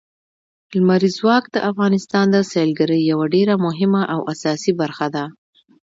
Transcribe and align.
لمریز 0.75 1.13
ځواک 1.19 1.43
د 1.51 1.57
افغانستان 1.69 2.25
د 2.31 2.37
سیلګرۍ 2.51 2.99
یوه 3.11 3.25
ډېره 3.35 3.55
مهمه 3.65 4.01
او 4.13 4.19
اساسي 4.33 4.71
برخه 4.81 5.07
ده. 5.15 5.25